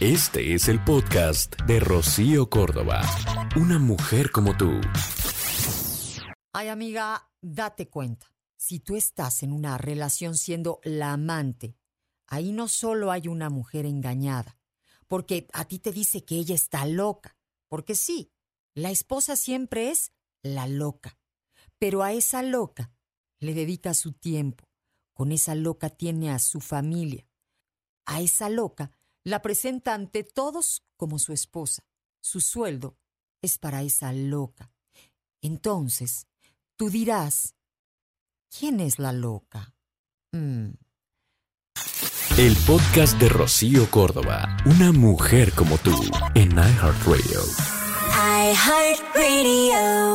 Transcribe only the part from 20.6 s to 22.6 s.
loca, pero a esa